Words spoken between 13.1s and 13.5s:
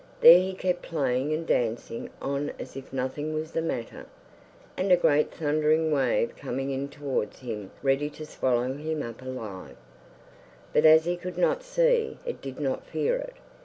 it.